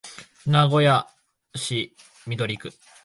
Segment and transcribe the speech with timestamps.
[0.47, 1.07] 名古屋
[1.53, 1.95] 市
[2.25, 2.71] 緑区